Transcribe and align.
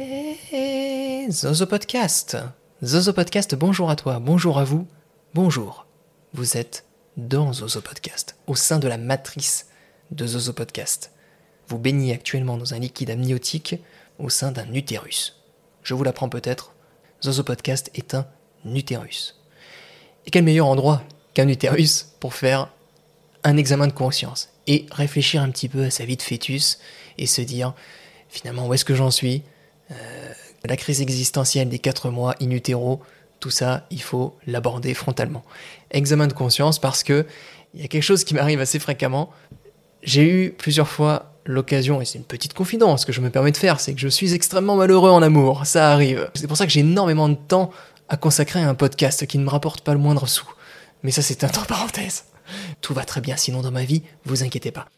Hey, 0.00 1.28
Zozo 1.28 1.66
Podcast. 1.66 2.36
Zozo 2.84 3.12
Podcast, 3.12 3.56
bonjour 3.56 3.90
à 3.90 3.96
toi, 3.96 4.20
bonjour 4.20 4.60
à 4.60 4.62
vous, 4.62 4.86
bonjour. 5.34 5.86
Vous 6.34 6.56
êtes 6.56 6.84
dans 7.16 7.52
Zozo 7.52 7.80
Podcast, 7.80 8.36
au 8.46 8.54
sein 8.54 8.78
de 8.78 8.86
la 8.86 8.96
matrice 8.96 9.66
de 10.12 10.24
Zozo 10.24 10.52
Podcast. 10.52 11.10
Vous 11.66 11.78
baignez 11.78 12.14
actuellement 12.14 12.56
dans 12.56 12.74
un 12.74 12.78
liquide 12.78 13.10
amniotique 13.10 13.74
au 14.20 14.28
sein 14.28 14.52
d'un 14.52 14.72
utérus. 14.72 15.42
Je 15.82 15.94
vous 15.94 16.04
l'apprends 16.04 16.28
peut-être, 16.28 16.74
Zozo 17.24 17.42
Podcast 17.42 17.90
est 17.94 18.14
un 18.14 18.28
utérus. 18.64 19.34
Et 20.26 20.30
quel 20.30 20.44
meilleur 20.44 20.68
endroit 20.68 21.02
qu'un 21.34 21.48
utérus 21.48 22.12
pour 22.20 22.34
faire 22.34 22.70
un 23.42 23.56
examen 23.56 23.88
de 23.88 23.92
conscience 23.92 24.50
et 24.68 24.86
réfléchir 24.92 25.42
un 25.42 25.50
petit 25.50 25.68
peu 25.68 25.82
à 25.82 25.90
sa 25.90 26.04
vie 26.04 26.16
de 26.16 26.22
fœtus 26.22 26.78
et 27.18 27.26
se 27.26 27.42
dire 27.42 27.74
finalement 28.28 28.68
où 28.68 28.74
est-ce 28.74 28.84
que 28.84 28.94
j'en 28.94 29.10
suis? 29.10 29.42
Euh, 29.90 29.94
La 30.64 30.76
crise 30.76 31.00
existentielle 31.00 31.68
des 31.68 31.78
4 31.78 32.10
mois 32.10 32.34
in 32.40 32.50
utero, 32.50 33.00
tout 33.40 33.50
ça, 33.50 33.86
il 33.90 34.02
faut 34.02 34.36
l'aborder 34.46 34.94
frontalement. 34.94 35.44
Examen 35.90 36.26
de 36.26 36.32
conscience 36.32 36.78
parce 36.78 37.02
que 37.02 37.26
il 37.74 37.82
y 37.82 37.84
a 37.84 37.88
quelque 37.88 38.02
chose 38.02 38.24
qui 38.24 38.34
m'arrive 38.34 38.60
assez 38.60 38.78
fréquemment. 38.78 39.30
J'ai 40.02 40.22
eu 40.22 40.50
plusieurs 40.50 40.88
fois 40.88 41.34
l'occasion, 41.44 42.00
et 42.00 42.04
c'est 42.04 42.18
une 42.18 42.24
petite 42.24 42.52
confidence 42.52 43.04
que 43.04 43.12
je 43.12 43.20
me 43.20 43.30
permets 43.30 43.52
de 43.52 43.56
faire, 43.56 43.80
c'est 43.80 43.94
que 43.94 44.00
je 44.00 44.08
suis 44.08 44.34
extrêmement 44.34 44.76
malheureux 44.76 45.10
en 45.10 45.22
amour, 45.22 45.64
ça 45.64 45.92
arrive. 45.92 46.30
C'est 46.34 46.46
pour 46.46 46.56
ça 46.56 46.66
que 46.66 46.72
j'ai 46.72 46.80
énormément 46.80 47.28
de 47.28 47.34
temps 47.34 47.70
à 48.08 48.16
consacrer 48.16 48.60
à 48.60 48.68
un 48.68 48.74
podcast 48.74 49.26
qui 49.26 49.38
ne 49.38 49.44
me 49.44 49.50
rapporte 49.50 49.80
pas 49.80 49.92
le 49.92 49.98
moindre 49.98 50.26
sou. 50.26 50.46
Mais 51.02 51.10
ça 51.10 51.22
c'est 51.22 51.44
un 51.44 51.48
temps 51.48 51.64
parenthèse. 51.64 52.24
Tout 52.80 52.94
va 52.94 53.04
très 53.04 53.20
bien 53.20 53.36
sinon 53.36 53.62
dans 53.62 53.70
ma 53.70 53.84
vie, 53.84 54.02
vous 54.24 54.42
inquiétez 54.42 54.70
pas. 54.70 54.88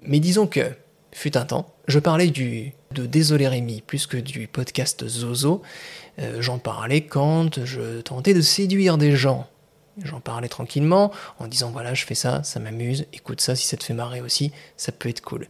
Mais 0.00 0.20
disons 0.20 0.46
que, 0.46 0.72
fut 1.16 1.38
un 1.38 1.46
temps, 1.46 1.74
je 1.88 1.98
parlais 1.98 2.26
du, 2.26 2.74
de 2.90 3.06
Désolé 3.06 3.48
Rémi 3.48 3.80
plus 3.80 4.06
que 4.06 4.18
du 4.18 4.48
podcast 4.48 5.08
Zozo. 5.08 5.62
Euh, 6.18 6.42
J'en 6.42 6.58
parlais 6.58 7.00
quand 7.00 7.64
je 7.64 8.02
tentais 8.02 8.34
de 8.34 8.42
séduire 8.42 8.98
des 8.98 9.16
gens. 9.16 9.48
J'en 10.04 10.20
parlais 10.20 10.48
tranquillement 10.48 11.10
en 11.38 11.46
disant 11.46 11.70
voilà, 11.70 11.94
je 11.94 12.04
fais 12.04 12.14
ça, 12.14 12.42
ça 12.42 12.60
m'amuse, 12.60 13.06
écoute 13.14 13.40
ça 13.40 13.56
si 13.56 13.66
ça 13.66 13.78
te 13.78 13.84
fait 13.84 13.94
marrer 13.94 14.20
aussi, 14.20 14.52
ça 14.76 14.92
peut 14.92 15.08
être 15.08 15.22
cool. 15.22 15.48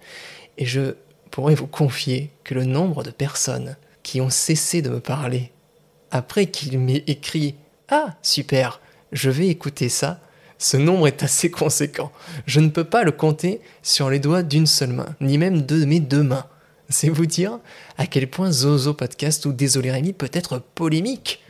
Et 0.56 0.66
je 0.66 0.94
pourrais 1.32 1.56
vous 1.56 1.66
confier 1.66 2.30
que 2.44 2.54
le 2.54 2.64
nombre 2.64 3.02
de 3.02 3.10
personnes 3.10 3.76
qui 4.04 4.20
ont 4.20 4.30
cessé 4.30 4.82
de 4.82 4.90
me 4.90 5.00
parler 5.00 5.50
après 6.12 6.46
qu'il 6.46 6.78
m'ait 6.78 7.02
écrit 7.08 7.56
Ah, 7.88 8.14
super, 8.22 8.80
je 9.10 9.30
vais 9.30 9.48
écouter 9.48 9.88
ça, 9.88 10.20
ce 10.58 10.76
nombre 10.76 11.06
est 11.06 11.22
assez 11.22 11.50
conséquent. 11.50 12.12
Je 12.46 12.60
ne 12.60 12.68
peux 12.68 12.84
pas 12.84 13.04
le 13.04 13.12
compter 13.12 13.60
sur 13.82 14.10
les 14.10 14.18
doigts 14.18 14.42
d'une 14.42 14.66
seule 14.66 14.92
main, 14.92 15.14
ni 15.20 15.38
même 15.38 15.62
de 15.62 15.84
mes 15.84 16.00
deux 16.00 16.22
mains. 16.22 16.46
C'est 16.88 17.08
vous 17.08 17.26
dire 17.26 17.58
à 17.98 18.06
quel 18.06 18.30
point 18.30 18.52
Zozo 18.52 18.94
Podcast 18.94 19.44
ou 19.46 19.52
Désolé 19.52 19.90
Rémi 19.90 20.12
peut 20.12 20.30
être 20.32 20.58
polémique 20.58 21.42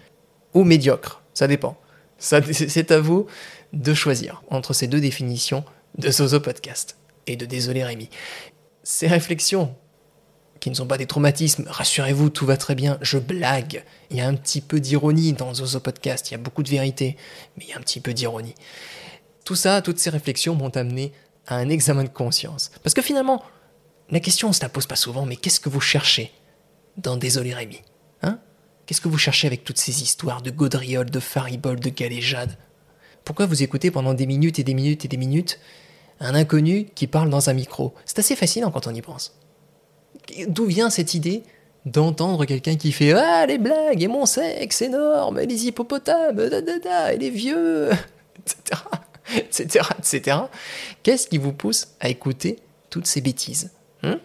ou 0.54 0.64
médiocre. 0.64 1.22
Ça 1.34 1.46
dépend. 1.46 1.76
C'est 2.18 2.90
à 2.90 3.00
vous 3.00 3.26
de 3.72 3.92
choisir 3.92 4.42
entre 4.48 4.72
ces 4.72 4.86
deux 4.86 5.00
définitions 5.00 5.64
de 5.98 6.10
Zozo 6.10 6.40
Podcast 6.40 6.96
et 7.26 7.36
de 7.36 7.44
Désolé 7.44 7.84
Rémi. 7.84 8.08
Ces 8.82 9.06
réflexions, 9.06 9.74
qui 10.60 10.70
ne 10.70 10.74
sont 10.74 10.86
pas 10.86 10.98
des 10.98 11.06
traumatismes, 11.06 11.64
rassurez-vous, 11.68 12.30
tout 12.30 12.46
va 12.46 12.56
très 12.56 12.74
bien, 12.74 12.98
je 13.02 13.18
blague. 13.18 13.84
Il 14.10 14.16
y 14.16 14.20
a 14.20 14.28
un 14.28 14.34
petit 14.34 14.60
peu 14.60 14.80
d'ironie 14.80 15.32
dans 15.32 15.54
Zozo 15.54 15.80
Podcast, 15.80 16.30
il 16.30 16.32
y 16.32 16.34
a 16.34 16.38
beaucoup 16.38 16.62
de 16.62 16.68
vérité, 16.68 17.16
mais 17.56 17.64
il 17.64 17.70
y 17.70 17.72
a 17.72 17.76
un 17.76 17.80
petit 17.80 18.00
peu 18.00 18.12
d'ironie. 18.14 18.54
Tout 19.44 19.54
ça, 19.54 19.82
toutes 19.82 19.98
ces 19.98 20.10
réflexions 20.10 20.54
m'ont 20.54 20.70
amené 20.70 21.12
à 21.46 21.56
un 21.56 21.68
examen 21.68 22.04
de 22.04 22.08
conscience. 22.08 22.70
Parce 22.82 22.94
que 22.94 23.02
finalement, 23.02 23.42
la 24.10 24.20
question, 24.20 24.48
on 24.48 24.52
se 24.52 24.62
la 24.62 24.68
pose 24.68 24.86
pas 24.86 24.96
souvent, 24.96 25.26
mais 25.26 25.36
qu'est-ce 25.36 25.60
que 25.60 25.68
vous 25.68 25.80
cherchez 25.80 26.32
dans 26.96 27.16
Désolé 27.16 27.54
Rémi 27.54 27.82
Hein? 28.22 28.38
Qu'est-ce 28.86 29.00
que 29.00 29.08
vous 29.08 29.18
cherchez 29.18 29.46
avec 29.46 29.64
toutes 29.64 29.78
ces 29.78 30.02
histoires 30.02 30.42
de 30.42 30.50
gaudrioles, 30.50 31.10
de 31.10 31.20
fariboles, 31.20 31.80
de 31.80 31.90
galéjades? 31.90 32.56
Pourquoi 33.24 33.46
vous 33.46 33.62
écoutez 33.62 33.90
pendant 33.90 34.14
des 34.14 34.26
minutes 34.26 34.58
et 34.60 34.64
des 34.64 34.74
minutes 34.74 35.04
et 35.04 35.08
des 35.08 35.16
minutes 35.16 35.58
un 36.20 36.34
inconnu 36.34 36.86
qui 36.94 37.06
parle 37.08 37.28
dans 37.28 37.50
un 37.50 37.52
micro? 37.52 37.94
C'est 38.04 38.20
assez 38.20 38.36
fascinant 38.36 38.70
quand 38.70 38.86
on 38.86 38.94
y 38.94 39.02
pense. 39.02 39.36
D'où 40.48 40.66
vient 40.66 40.90
cette 40.90 41.14
idée 41.14 41.42
d'entendre 41.84 42.44
quelqu'un 42.44 42.76
qui 42.76 42.92
fait 42.92 43.12
Ah, 43.12 43.46
les 43.46 43.58
blagues, 43.58 44.02
et 44.02 44.08
mon 44.08 44.26
sexe 44.26 44.82
énorme, 44.82 45.38
et 45.38 45.46
les 45.46 45.66
hippopotames, 45.66 46.36
da, 46.36 46.60
da, 46.60 46.78
da, 46.78 47.12
et 47.12 47.18
les 47.18 47.30
vieux, 47.30 47.90
etc., 48.38 48.82
etc., 49.36 49.84
etc. 49.98 50.36
Qu'est-ce 51.02 51.28
qui 51.28 51.38
vous 51.38 51.52
pousse 51.52 51.88
à 52.00 52.08
écouter 52.08 52.58
toutes 52.90 53.06
ces 53.06 53.20
bêtises 53.20 53.70
hein? 54.02 54.18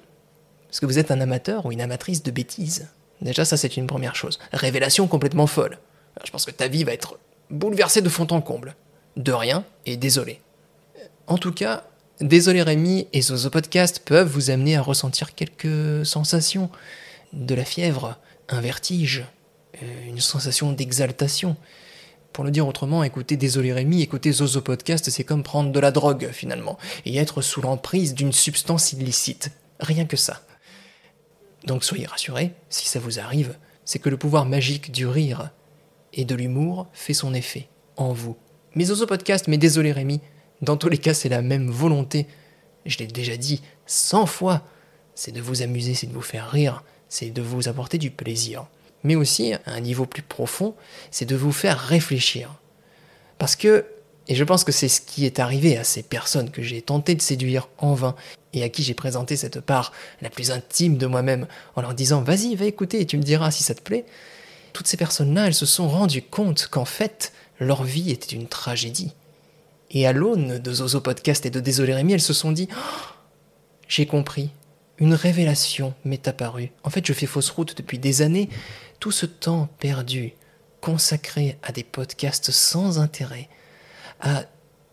Parce 0.67 0.79
que 0.79 0.85
vous 0.85 0.99
êtes 0.99 1.11
un 1.11 1.19
amateur 1.19 1.65
ou 1.65 1.71
une 1.71 1.81
amatrice 1.81 2.23
de 2.23 2.31
bêtises. 2.31 2.87
Déjà, 3.21 3.45
ça, 3.45 3.57
c'est 3.57 3.77
une 3.77 3.87
première 3.87 4.15
chose. 4.15 4.39
Révélation 4.53 5.05
complètement 5.07 5.45
folle. 5.45 5.77
Je 6.23 6.31
pense 6.31 6.45
que 6.45 6.51
ta 6.51 6.67
vie 6.67 6.83
va 6.83 6.93
être 6.93 7.19
bouleversée 7.49 8.01
de 8.01 8.09
fond 8.09 8.27
en 8.31 8.41
comble. 8.41 8.75
De 9.17 9.33
rien, 9.33 9.65
et 9.85 9.97
désolé. 9.97 10.39
En 11.27 11.37
tout 11.37 11.51
cas, 11.51 11.83
Désolé 12.21 12.61
Rémi 12.61 13.07
et 13.13 13.21
Zozo 13.23 13.49
Podcast 13.49 14.03
peuvent 14.05 14.27
vous 14.27 14.51
amener 14.51 14.75
à 14.75 14.81
ressentir 14.83 15.33
quelques 15.33 16.05
sensations. 16.05 16.69
De 17.33 17.55
la 17.55 17.65
fièvre, 17.65 18.19
un 18.47 18.61
vertige, 18.61 19.25
euh, 19.81 20.07
une 20.07 20.19
sensation 20.19 20.71
d'exaltation. 20.71 21.57
Pour 22.31 22.43
le 22.43 22.51
dire 22.51 22.67
autrement, 22.67 23.03
écouter 23.03 23.37
Désolé 23.37 23.73
Rémi, 23.73 24.03
écouter 24.03 24.31
Zozo 24.33 24.61
Podcast, 24.61 25.09
c'est 25.09 25.23
comme 25.23 25.41
prendre 25.41 25.71
de 25.71 25.79
la 25.79 25.89
drogue 25.89 26.29
finalement, 26.31 26.77
et 27.05 27.17
être 27.17 27.41
sous 27.41 27.59
l'emprise 27.59 28.13
d'une 28.13 28.33
substance 28.33 28.93
illicite. 28.93 29.49
Rien 29.79 30.05
que 30.05 30.15
ça. 30.15 30.43
Donc 31.65 31.83
soyez 31.83 32.05
rassurés, 32.05 32.53
si 32.69 32.87
ça 32.87 32.99
vous 32.99 33.19
arrive, 33.19 33.55
c'est 33.83 33.97
que 33.97 34.09
le 34.09 34.17
pouvoir 34.17 34.45
magique 34.45 34.91
du 34.91 35.07
rire 35.07 35.49
et 36.13 36.23
de 36.23 36.35
l'humour 36.35 36.85
fait 36.93 37.15
son 37.15 37.33
effet 37.33 37.67
en 37.97 38.13
vous. 38.13 38.37
Mais 38.75 38.85
Zozo 38.85 39.07
Podcast, 39.07 39.47
mais 39.47 39.57
désolé 39.57 39.91
Rémi, 39.91 40.21
dans 40.61 40.77
tous 40.77 40.89
les 40.89 40.97
cas 40.97 41.13
c'est 41.13 41.29
la 41.29 41.41
même 41.41 41.69
volonté, 41.69 42.27
je 42.85 42.97
l'ai 42.97 43.07
déjà 43.07 43.37
dit 43.37 43.61
cent 43.85 44.25
fois, 44.25 44.63
c'est 45.15 45.31
de 45.31 45.41
vous 45.41 45.61
amuser, 45.61 45.93
c'est 45.93 46.07
de 46.07 46.13
vous 46.13 46.21
faire 46.21 46.49
rire, 46.49 46.83
c'est 47.09 47.29
de 47.29 47.41
vous 47.41 47.67
apporter 47.67 47.97
du 47.97 48.11
plaisir. 48.11 48.65
Mais 49.03 49.15
aussi, 49.15 49.53
à 49.53 49.59
un 49.65 49.79
niveau 49.79 50.05
plus 50.05 50.21
profond, 50.21 50.75
c'est 51.09 51.25
de 51.25 51.35
vous 51.35 51.51
faire 51.51 51.79
réfléchir. 51.79 52.55
Parce 53.37 53.55
que, 53.55 53.85
et 54.27 54.35
je 54.35 54.43
pense 54.43 54.63
que 54.63 54.71
c'est 54.71 54.87
ce 54.87 55.01
qui 55.01 55.25
est 55.25 55.39
arrivé 55.39 55.77
à 55.77 55.83
ces 55.83 56.03
personnes 56.03 56.51
que 56.51 56.61
j'ai 56.61 56.81
tenté 56.81 57.15
de 57.15 57.21
séduire 57.21 57.67
en 57.79 57.93
vain, 57.93 58.15
et 58.53 58.63
à 58.63 58.69
qui 58.69 58.83
j'ai 58.83 58.93
présenté 58.93 59.35
cette 59.35 59.61
part 59.61 59.91
la 60.21 60.29
plus 60.29 60.51
intime 60.51 60.97
de 60.97 61.07
moi-même, 61.07 61.47
en 61.75 61.81
leur 61.81 61.93
disant 61.93 62.21
vas-y, 62.21 62.55
va 62.55 62.65
écouter 62.65 63.01
et 63.01 63.05
tu 63.05 63.17
me 63.17 63.23
diras 63.23 63.51
si 63.51 63.63
ça 63.63 63.73
te 63.73 63.81
plaît, 63.81 64.05
toutes 64.73 64.87
ces 64.87 64.97
personnes-là, 64.97 65.47
elles 65.47 65.53
se 65.53 65.65
sont 65.65 65.89
rendues 65.89 66.21
compte 66.21 66.67
qu'en 66.67 66.85
fait, 66.85 67.33
leur 67.59 67.83
vie 67.83 68.11
était 68.11 68.35
une 68.35 68.47
tragédie. 68.47 69.13
Et 69.93 70.07
à 70.07 70.13
l'aune 70.13 70.59
de 70.59 70.73
Zozo 70.73 71.01
Podcast 71.01 71.45
et 71.45 71.49
de 71.49 71.59
Désolé 71.59 71.93
Rémi, 71.93 72.13
elles 72.13 72.21
se 72.21 72.33
sont 72.33 72.53
dit 72.53 72.69
oh, 72.71 73.07
J'ai 73.89 74.05
compris, 74.05 74.49
une 74.99 75.13
révélation 75.13 75.93
m'est 76.05 76.29
apparue. 76.29 76.71
En 76.83 76.89
fait, 76.89 77.05
je 77.05 77.11
fais 77.11 77.25
fausse 77.25 77.49
route 77.49 77.75
depuis 77.75 77.99
des 77.99 78.21
années. 78.21 78.49
Tout 79.01 79.11
ce 79.11 79.25
temps 79.25 79.67
perdu, 79.79 80.33
consacré 80.79 81.57
à 81.61 81.73
des 81.73 81.83
podcasts 81.83 82.51
sans 82.51 82.99
intérêt, 82.99 83.49
à 84.21 84.45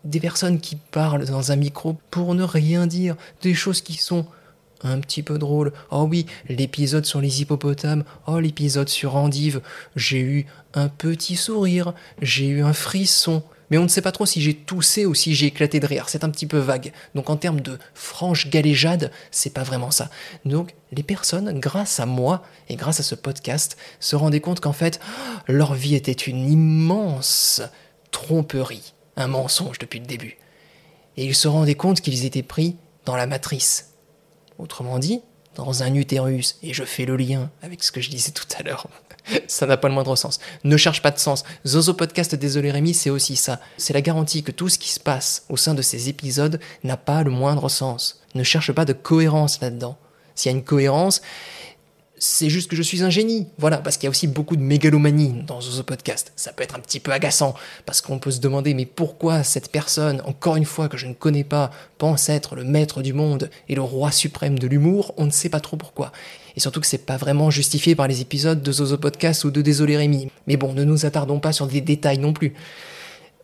des 0.03 0.19
personnes 0.19 0.59
qui 0.59 0.75
parlent 0.75 1.25
dans 1.25 1.53
un 1.53 1.55
micro 1.55 1.95
pour 2.11 2.35
ne 2.35 2.43
rien 2.43 2.85
dire, 2.85 3.15
des 3.41 3.53
choses 3.53 3.81
qui 3.81 3.93
sont 3.93 4.25
un 4.81 4.99
petit 4.99 5.23
peu 5.23 5.37
drôles. 5.37 5.71
Oh 5.91 6.07
oui, 6.09 6.25
l'épisode 6.49 7.05
sur 7.05 7.21
les 7.21 7.41
hippopotames, 7.41 8.03
oh 8.27 8.39
l'épisode 8.39 8.89
sur 8.89 9.15
Andive, 9.15 9.61
j'ai 9.95 10.19
eu 10.19 10.45
un 10.73 10.89
petit 10.89 11.37
sourire, 11.37 11.93
j'ai 12.21 12.47
eu 12.47 12.63
un 12.63 12.73
frisson 12.73 13.43
mais 13.69 13.77
on 13.77 13.83
ne 13.83 13.87
sait 13.87 14.01
pas 14.01 14.11
trop 14.11 14.25
si 14.25 14.41
j'ai 14.41 14.53
toussé 14.53 15.05
ou 15.05 15.13
si 15.13 15.35
j'ai 15.35 15.47
éclaté 15.47 15.79
de 15.79 15.85
rire. 15.85 16.09
C'est 16.09 16.23
un 16.23 16.29
petit 16.29 16.45
peu 16.45 16.57
vague. 16.57 16.91
Donc 17.15 17.29
en 17.29 17.37
termes 17.37 17.61
de 17.61 17.77
franche 17.93 18.49
galéjade, 18.49 19.11
c'est 19.31 19.53
pas 19.53 19.63
vraiment 19.63 19.91
ça. 19.91 20.09
Donc 20.45 20.73
les 20.91 21.03
personnes, 21.03 21.59
grâce 21.59 21.99
à 21.99 22.05
moi 22.05 22.43
et 22.67 22.75
grâce 22.75 22.99
à 22.99 23.03
ce 23.03 23.15
podcast, 23.15 23.77
se 23.99 24.15
rendaient 24.15 24.39
compte 24.39 24.59
qu'en 24.59 24.73
fait, 24.73 24.99
leur 25.47 25.73
vie 25.73 25.95
était 25.95 26.11
une 26.11 26.49
immense 26.49 27.61
tromperie, 28.11 28.93
un 29.15 29.27
mensonge 29.27 29.79
depuis 29.79 29.99
le 29.99 30.05
début. 30.05 30.37
Et 31.17 31.25
ils 31.25 31.35
se 31.35 31.47
rendaient 31.47 31.75
compte 31.75 32.01
qu'ils 32.01 32.25
étaient 32.25 32.43
pris 32.43 32.77
dans 33.05 33.15
la 33.15 33.27
matrice. 33.27 33.93
Autrement 34.57 34.99
dit, 34.99 35.21
dans 35.65 35.83
un 35.83 35.93
utérus, 35.93 36.57
et 36.63 36.73
je 36.73 36.83
fais 36.83 37.05
le 37.05 37.17
lien 37.17 37.49
avec 37.61 37.83
ce 37.83 37.91
que 37.91 38.01
je 38.01 38.09
disais 38.09 38.31
tout 38.31 38.47
à 38.57 38.63
l'heure. 38.63 38.87
ça 39.47 39.65
n'a 39.65 39.77
pas 39.77 39.87
le 39.87 39.93
moindre 39.93 40.15
sens. 40.15 40.39
Ne 40.63 40.77
cherche 40.77 41.01
pas 41.01 41.11
de 41.11 41.19
sens. 41.19 41.43
Zozo 41.65 41.93
Podcast 41.93 42.35
Désolé 42.35 42.71
Rémi, 42.71 42.93
c'est 42.93 43.09
aussi 43.09 43.35
ça. 43.35 43.59
C'est 43.77 43.93
la 43.93 44.01
garantie 44.01 44.43
que 44.43 44.51
tout 44.51 44.69
ce 44.69 44.79
qui 44.79 44.89
se 44.89 44.99
passe 44.99 45.45
au 45.49 45.57
sein 45.57 45.73
de 45.73 45.81
ces 45.81 46.09
épisodes 46.09 46.59
n'a 46.83 46.97
pas 46.97 47.23
le 47.23 47.31
moindre 47.31 47.69
sens. 47.69 48.21
Ne 48.35 48.43
cherche 48.43 48.71
pas 48.71 48.85
de 48.85 48.93
cohérence 48.93 49.59
là-dedans. 49.61 49.97
S'il 50.35 50.51
y 50.51 50.55
a 50.55 50.57
une 50.57 50.63
cohérence, 50.63 51.21
c'est 52.19 52.49
juste 52.49 52.69
que 52.69 52.75
je 52.75 52.83
suis 52.83 53.01
un 53.01 53.09
génie. 53.09 53.47
Voilà, 53.57 53.77
parce 53.77 53.97
qu'il 53.97 54.03
y 54.03 54.07
a 54.07 54.09
aussi 54.09 54.27
beaucoup 54.27 54.57
de 54.57 54.61
mégalomanie 54.61 55.43
dans 55.47 55.61
Zozo 55.61 55.83
Podcast. 55.83 56.33
Ça 56.35 56.51
peut 56.51 56.63
être 56.63 56.75
un 56.75 56.79
petit 56.79 56.99
peu 56.99 57.11
agaçant, 57.11 57.55
parce 57.85 58.01
qu'on 58.01 58.19
peut 58.19 58.31
se 58.31 58.41
demander, 58.41 58.73
mais 58.73 58.85
pourquoi 58.85 59.43
cette 59.43 59.71
personne, 59.71 60.21
encore 60.25 60.57
une 60.57 60.65
fois 60.65 60.89
que 60.89 60.97
je 60.97 61.07
ne 61.07 61.13
connais 61.13 61.45
pas, 61.45 61.71
pense 61.97 62.27
être 62.29 62.55
le 62.55 62.65
maître 62.65 63.01
du 63.01 63.13
monde 63.13 63.49
et 63.69 63.75
le 63.75 63.81
roi 63.81 64.11
suprême 64.11 64.59
de 64.59 64.67
l'humour? 64.67 65.13
On 65.17 65.25
ne 65.25 65.31
sait 65.31 65.49
pas 65.49 65.61
trop 65.61 65.77
pourquoi. 65.77 66.11
Et 66.57 66.59
surtout 66.59 66.81
que 66.81 66.87
c'est 66.87 67.05
pas 67.05 67.17
vraiment 67.17 67.49
justifié 67.49 67.95
par 67.95 68.07
les 68.07 68.19
épisodes 68.19 68.61
de 68.61 68.71
Zozo 68.71 68.97
Podcast 68.97 69.45
ou 69.45 69.51
de 69.51 69.61
Désolé 69.61 69.95
Rémi. 69.95 70.29
Mais 70.45 70.57
bon, 70.57 70.73
ne 70.73 70.83
nous 70.83 71.05
attardons 71.05 71.39
pas 71.39 71.53
sur 71.53 71.67
des 71.67 71.81
détails 71.81 72.17
non 72.17 72.33
plus. 72.33 72.53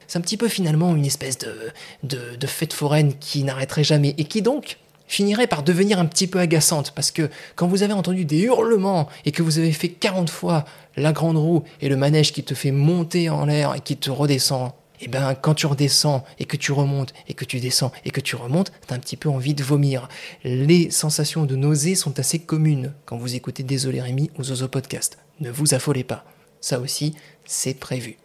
C'est 0.08 0.20
un 0.20 0.22
petit 0.22 0.38
peu 0.38 0.50
finalement 0.50 0.96
une 0.96 1.06
espèce 1.06 1.38
de, 1.38 1.72
de 2.04 2.48
fête 2.48 2.74
foraine 2.74 3.14
qui 3.20 3.44
n'arrêterait 3.44 3.84
jamais 3.84 4.14
et 4.18 4.26
qui 4.26 4.42
donc 4.42 4.78
finirait 5.08 5.48
par 5.48 5.64
devenir 5.64 6.00
un 6.00 6.06
petit 6.06 6.28
peu 6.28 6.40
agaçante 6.40 6.92
parce 6.92 7.12
que 7.12 7.30
quand 7.56 7.68
vous 7.68 7.84
avez 7.84 7.94
entendu 7.94 8.26
des 8.26 8.40
hurlements 8.40 9.08
et 9.26 9.32
que 9.32 9.44
vous 9.44 9.60
avez 9.60 9.72
fait 9.72 9.90
40 9.90 10.30
fois 10.30 10.66
la 10.98 11.14
grande 11.14 11.38
roue 11.38 11.64
et 11.82 11.90
le 11.90 11.98
manège 11.98 12.34
qui 12.34 12.44
te 12.44 12.54
fait 12.54 12.72
monter 12.72 13.30
en 13.30 13.46
l'air 13.46 13.76
et 13.76 13.80
qui 13.82 13.98
te 13.98 14.10
redescend, 14.10 14.72
et 15.02 15.06
eh 15.06 15.08
ben 15.10 15.36
quand 15.36 15.54
tu 15.54 15.66
redescends 15.66 16.24
et 16.40 16.46
que 16.46 16.56
tu 16.56 16.72
remontes 16.72 17.14
et 17.28 17.34
que 17.34 17.44
tu 17.44 17.60
descends 17.60 17.92
et 18.06 18.12
que 18.12 18.22
tu 18.22 18.38
remontes, 18.38 18.72
t'as 18.88 18.96
un 18.96 19.00
petit 19.00 19.18
peu 19.18 19.28
envie 19.28 19.54
de 19.54 19.64
vomir. 19.64 20.08
Les 20.46 20.90
sensations 20.90 21.44
de 21.44 21.58
nausée 21.58 21.96
sont 21.96 22.18
assez 22.18 22.40
communes 22.40 22.94
quand 23.04 23.18
vous 23.18 23.36
écoutez 23.36 23.64
Désolé 23.64 24.02
Rémi 24.02 24.32
ou 24.40 24.44
Zozo 24.46 24.70
Podcast. 24.70 25.18
Ne 25.42 25.52
vous 25.52 25.74
affolez 25.74 26.06
pas. 26.06 26.24
Ça 26.62 26.80
aussi, 26.80 27.14
c'est 27.44 27.78
prévu. 27.78 28.18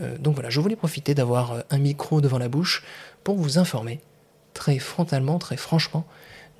Euh, 0.00 0.16
donc 0.18 0.34
voilà, 0.34 0.48
je 0.48 0.58
voulais 0.58 0.74
profiter 0.74 1.14
d'avoir 1.14 1.52
euh, 1.52 1.60
un 1.70 1.78
micro 1.78 2.22
devant 2.22 2.38
la 2.38 2.48
bouche 2.48 2.82
pour 3.22 3.36
vous 3.36 3.58
informer 3.58 4.00
très 4.56 4.78
frontalement, 4.78 5.38
très 5.38 5.58
franchement, 5.58 6.06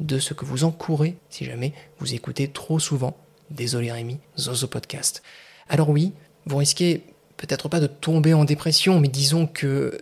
de 0.01 0.19
ce 0.19 0.35
que 0.35 0.45
vous 0.45 0.65
encourez 0.65 1.17
si 1.31 1.47
jamais 1.47 1.73
vous 1.99 2.15
écoutez 2.15 2.49
trop 2.49 2.79
souvent 2.79 3.17
Désolé 3.51 3.91
Rémi, 3.91 4.19
Zozo 4.39 4.67
Podcast. 4.67 5.23
Alors 5.69 5.89
oui, 5.89 6.13
vous 6.45 6.59
risquez 6.59 7.03
peut-être 7.37 7.69
pas 7.69 7.81
de 7.81 7.87
tomber 7.87 8.35
en 8.35 8.45
dépression, 8.45 9.01
mais 9.01 9.09
disons 9.09 9.47
que 9.47 9.99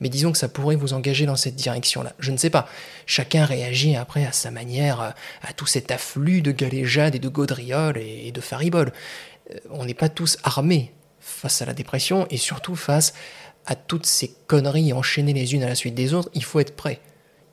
mais 0.00 0.08
disons 0.08 0.32
que 0.32 0.38
ça 0.38 0.48
pourrait 0.48 0.76
vous 0.76 0.94
engager 0.94 1.26
dans 1.26 1.36
cette 1.36 1.56
direction-là. 1.56 2.14
Je 2.18 2.30
ne 2.30 2.38
sais 2.38 2.48
pas. 2.48 2.66
Chacun 3.04 3.44
réagit 3.44 3.96
après 3.96 4.24
à 4.24 4.32
sa 4.32 4.50
manière 4.50 5.14
à 5.42 5.52
tout 5.52 5.66
cet 5.66 5.90
afflux 5.90 6.40
de 6.40 6.52
galéjades 6.52 7.14
et 7.14 7.18
de 7.18 7.28
gaudrioles 7.28 7.98
et 7.98 8.32
de 8.32 8.40
fariboles. 8.40 8.92
Euh, 9.52 9.58
on 9.70 9.84
n'est 9.84 9.94
pas 9.94 10.08
tous 10.08 10.38
armés 10.42 10.92
face 11.20 11.60
à 11.60 11.66
la 11.66 11.74
dépression 11.74 12.26
et 12.30 12.38
surtout 12.38 12.76
face 12.76 13.12
à 13.66 13.74
toutes 13.74 14.06
ces 14.06 14.34
conneries 14.46 14.94
enchaînées 14.94 15.34
les 15.34 15.54
unes 15.54 15.62
à 15.62 15.68
la 15.68 15.74
suite 15.74 15.94
des 15.94 16.14
autres. 16.14 16.30
Il 16.32 16.44
faut 16.44 16.60
être 16.60 16.74
prêt. 16.74 17.00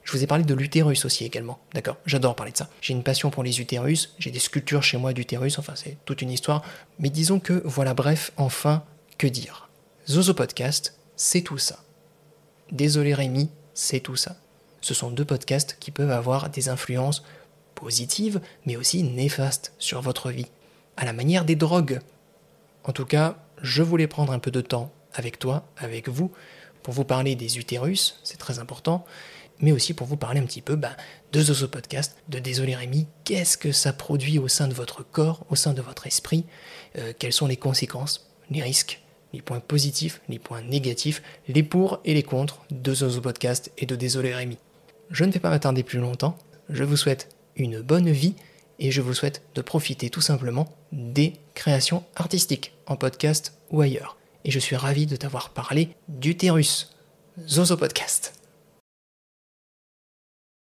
Je 0.07 0.13
vous 0.13 0.23
ai 0.23 0.27
parlé 0.27 0.45
de 0.45 0.53
l'utérus 0.53 1.03
aussi 1.03 1.25
également. 1.25 1.59
D'accord 1.73 1.97
J'adore 2.05 2.33
parler 2.33 2.53
de 2.53 2.57
ça. 2.57 2.69
J'ai 2.79 2.93
une 2.93 3.03
passion 3.03 3.29
pour 3.29 3.43
les 3.43 3.59
utérus, 3.59 4.15
j'ai 4.19 4.31
des 4.31 4.39
sculptures 4.39 4.81
chez 4.81 4.95
moi 4.95 5.11
d'utérus, 5.11 5.59
enfin 5.59 5.73
c'est 5.75 5.97
toute 6.05 6.21
une 6.21 6.31
histoire. 6.31 6.63
Mais 6.97 7.09
disons 7.09 7.41
que, 7.41 7.61
voilà, 7.65 7.93
bref, 7.93 8.31
enfin, 8.37 8.83
que 9.17 9.27
dire 9.27 9.67
Zozo 10.07 10.33
Podcast, 10.33 10.97
c'est 11.17 11.41
tout 11.41 11.57
ça. 11.57 11.79
Désolé 12.71 13.13
Rémi, 13.13 13.49
c'est 13.73 13.99
tout 13.99 14.15
ça. 14.15 14.37
Ce 14.79 14.93
sont 14.93 15.11
deux 15.11 15.25
podcasts 15.25 15.75
qui 15.77 15.91
peuvent 15.91 16.11
avoir 16.11 16.49
des 16.49 16.69
influences 16.69 17.25
positives, 17.75 18.39
mais 18.65 18.77
aussi 18.77 19.03
néfastes 19.03 19.73
sur 19.77 20.01
votre 20.01 20.31
vie, 20.31 20.47
à 20.95 21.03
la 21.03 21.11
manière 21.11 21.43
des 21.43 21.57
drogues. 21.57 21.99
En 22.85 22.93
tout 22.93 23.05
cas, 23.05 23.35
je 23.61 23.83
voulais 23.83 24.07
prendre 24.07 24.31
un 24.31 24.39
peu 24.39 24.51
de 24.51 24.61
temps 24.61 24.89
avec 25.13 25.37
toi, 25.37 25.67
avec 25.75 26.07
vous, 26.07 26.31
pour 26.81 26.93
vous 26.93 27.03
parler 27.03 27.35
des 27.35 27.57
utérus, 27.59 28.21
c'est 28.23 28.37
très 28.37 28.59
important, 28.59 29.03
mais 29.59 29.71
aussi 29.71 29.93
pour 29.93 30.07
vous 30.07 30.17
parler 30.17 30.39
un 30.39 30.45
petit 30.45 30.61
peu 30.61 30.75
bah, 30.75 30.95
de 31.31 31.41
Zozo 31.41 31.67
Podcast, 31.67 32.15
de 32.29 32.39
Désolé 32.39 32.75
Rémi, 32.75 33.07
qu'est-ce 33.23 33.57
que 33.57 33.71
ça 33.71 33.93
produit 33.93 34.39
au 34.39 34.47
sein 34.47 34.67
de 34.67 34.73
votre 34.73 35.03
corps, 35.03 35.45
au 35.49 35.55
sein 35.55 35.73
de 35.73 35.81
votre 35.81 36.07
esprit, 36.07 36.45
euh, 36.97 37.13
quelles 37.17 37.33
sont 37.33 37.47
les 37.47 37.57
conséquences, 37.57 38.29
les 38.49 38.61
risques, 38.61 39.01
les 39.33 39.41
points 39.41 39.59
positifs, 39.59 40.21
les 40.29 40.39
points 40.39 40.61
négatifs, 40.61 41.21
les 41.47 41.63
pour 41.63 41.99
et 42.05 42.13
les 42.13 42.23
contre 42.23 42.61
de 42.71 42.93
Zozo 42.93 43.21
Podcast 43.21 43.71
et 43.77 43.85
de 43.85 43.95
Désolé 43.95 44.33
Rémi. 44.33 44.57
Je 45.11 45.23
ne 45.23 45.31
vais 45.31 45.39
pas 45.39 45.49
m'attarder 45.49 45.83
plus 45.83 45.99
longtemps, 45.99 46.37
je 46.69 46.83
vous 46.83 46.97
souhaite 46.97 47.29
une 47.55 47.81
bonne 47.81 48.09
vie 48.09 48.35
et 48.79 48.91
je 48.91 49.01
vous 49.01 49.13
souhaite 49.13 49.41
de 49.55 49.61
profiter 49.61 50.09
tout 50.09 50.21
simplement 50.21 50.67
des 50.91 51.33
créations 51.55 52.03
artistiques 52.15 52.73
en 52.85 52.95
podcast 52.95 53.53
ou 53.71 53.81
ailleurs. 53.81 54.17
Et 54.45 54.51
je 54.51 54.59
suis 54.59 54.75
ravi 54.75 55.05
de 55.05 55.15
t'avoir 55.15 55.49
parlé 55.49 55.89
d'utérus. 56.07 56.95
Zozo 57.47 57.75
Podcast. 57.77 58.36